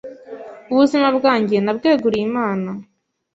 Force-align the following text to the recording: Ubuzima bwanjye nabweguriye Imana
Ubuzima 0.71 1.07
bwanjye 1.17 1.55
nabweguriye 1.59 2.25
Imana 2.31 2.69